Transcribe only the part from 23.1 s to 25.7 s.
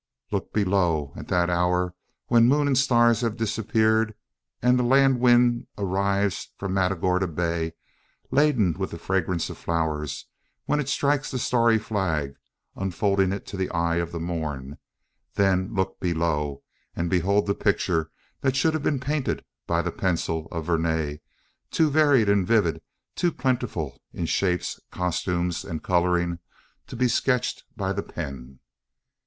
too plentiful in shapes, costumes,